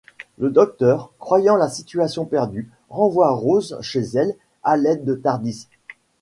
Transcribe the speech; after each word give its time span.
Le 0.39 0.49
Docteur, 0.49 1.11
croyant 1.19 1.55
la 1.57 1.69
situation 1.69 2.25
perdue, 2.25 2.71
renvoie 2.89 3.31
Rose 3.35 3.77
chez 3.81 4.01
elle 4.15 4.33
à 4.63 4.75
l'aide 4.75 5.05
du 5.05 5.21
Tardis. 5.21 5.67